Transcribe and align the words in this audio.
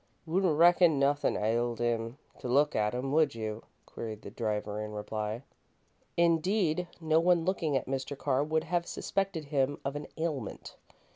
"Wouldn't 0.25 0.57
reckon 0.57 0.97
nothin' 0.97 1.37
ailed 1.37 1.77
him 1.77 2.17
to 2.39 2.47
look 2.47 2.75
at 2.75 2.95
him, 2.95 3.11
would 3.11 3.35
you?" 3.35 3.61
queried 3.85 4.23
the 4.23 4.31
driver, 4.31 4.81
in 4.83 4.93
reply. 4.93 5.43
Indeed, 6.17 6.87
no 6.99 7.19
one 7.19 7.45
looking 7.45 7.77
at 7.77 7.85
Mr. 7.85 8.17
Carr 8.17 8.43
would 8.43 8.63
have 8.63 8.87
suspected 8.87 9.45
him 9.45 9.79
of 9.85 9.95
an 9.95 10.07
"ailment." 10.17 10.75